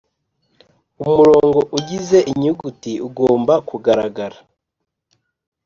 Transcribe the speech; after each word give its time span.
Umurongo 1.03 1.59
ugize 1.77 2.17
inyuguti 2.31 2.91
ugomba 3.07 3.53
kugaragara 3.69 4.37